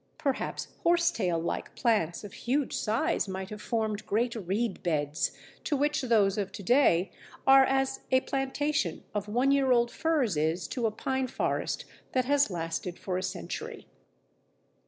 [0.17, 5.31] Perhaps horsetail like plants of huge size might have formed great reed beds
[5.65, 7.11] to which those of to day
[7.45, 12.25] are as a plantation of one year old firs is to a pine forest that
[12.25, 13.85] has lasted for a century.